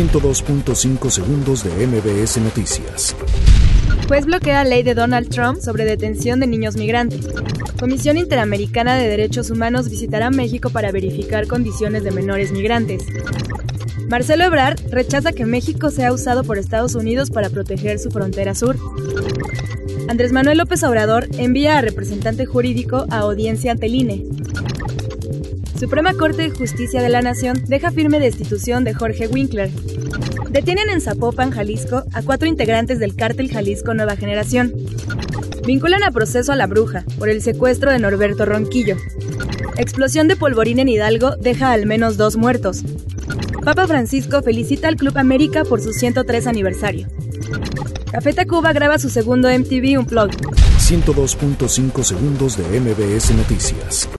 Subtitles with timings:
[0.00, 3.14] 102.5 segundos de MBS Noticias.
[4.08, 7.28] Juez bloquea ley de Donald Trump sobre detención de niños migrantes.
[7.78, 13.04] Comisión Interamericana de Derechos Humanos visitará México para verificar condiciones de menores migrantes.
[14.08, 18.78] Marcelo Ebrard rechaza que México sea usado por Estados Unidos para proteger su frontera sur.
[20.08, 24.24] Andrés Manuel López Obrador envía a representante jurídico a audiencia ante el INE.
[25.80, 29.70] Suprema Corte de Justicia de la Nación deja firme destitución de Jorge Winkler.
[30.50, 34.74] Detienen en Zapopan, Jalisco, a cuatro integrantes del cártel Jalisco Nueva Generación.
[35.66, 38.96] Vinculan a proceso a la bruja por el secuestro de Norberto Ronquillo.
[39.78, 42.82] Explosión de polvorín en Hidalgo deja al menos dos muertos.
[43.64, 47.08] Papa Francisco felicita al Club América por su 103 aniversario.
[48.12, 50.40] Café Tacuba graba su segundo MTV Unplugged.
[50.78, 54.08] 102.5 segundos de MBS Noticias.